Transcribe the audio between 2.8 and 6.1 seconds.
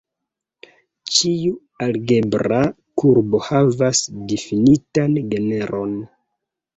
kurbo havas difinitan genron.